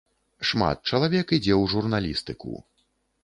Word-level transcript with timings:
Шмат 0.51 0.77
чалавек 0.91 1.27
ідзе 1.37 1.53
ў 1.61 1.71
журналістыку. 1.73 2.57